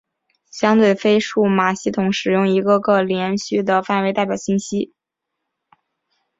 [0.49, 4.95] 相对的非数码系统使用一个个连续的范围代表信息。